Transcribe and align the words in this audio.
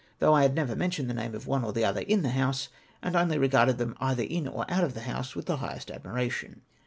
thousfh 0.19 0.33
I 0.35 0.41
had 0.41 0.55
never 0.55 0.75
mentioned 0.75 1.11
the 1.11 1.13
name 1.13 1.35
of 1.35 1.45
one 1.45 1.63
or 1.63 1.73
the 1.73 1.85
other 1.85 2.01
in 2.01 2.23
the 2.23 2.31
House, 2.31 2.69
and 3.03 3.15
only 3.15 3.37
regarded 3.37 3.77
them 3.77 3.95
either 3.99 4.23
in 4.23 4.47
or 4.47 4.65
out 4.67 4.83
of 4.83 4.95
the 4.95 5.01
House 5.01 5.35
with 5.35 5.45
the 5.45 5.57
highest 5.57 5.91
admiration 5.91 6.63